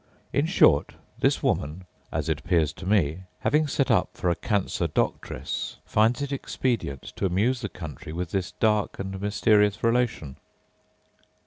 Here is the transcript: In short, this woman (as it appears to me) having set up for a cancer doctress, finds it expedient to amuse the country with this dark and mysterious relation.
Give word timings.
In 0.33 0.47
short, 0.47 0.95
this 1.19 1.43
woman 1.43 1.83
(as 2.11 2.27
it 2.27 2.39
appears 2.39 2.73
to 2.73 2.87
me) 2.87 3.25
having 3.41 3.67
set 3.67 3.91
up 3.91 4.09
for 4.17 4.31
a 4.31 4.35
cancer 4.35 4.87
doctress, 4.87 5.77
finds 5.85 6.23
it 6.23 6.31
expedient 6.31 7.03
to 7.17 7.27
amuse 7.27 7.61
the 7.61 7.69
country 7.69 8.11
with 8.11 8.31
this 8.31 8.53
dark 8.53 8.97
and 8.97 9.21
mysterious 9.21 9.83
relation. 9.83 10.37